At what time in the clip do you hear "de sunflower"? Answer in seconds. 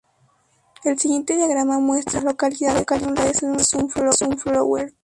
4.07-4.93